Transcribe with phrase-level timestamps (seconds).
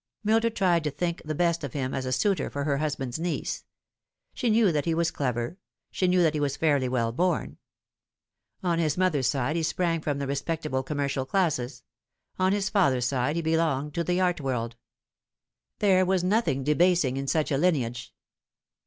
[0.23, 3.65] Mildred tried to think the best of him as a suitor for her husband's niece.
[4.33, 5.59] She knew that he was clever;
[5.91, 7.59] she knew that he was fairly well born.
[8.63, 11.83] On his mother's side he sprang from the respectable commercial classes;
[12.39, 14.75] on his father's side he belonged to the art world.
[15.77, 18.11] There was nothing debasing in such a lineage.